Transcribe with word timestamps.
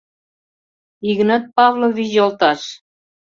—Игнат 1.09 1.43
Павлович 1.55 2.09
йолташ! 2.17 2.61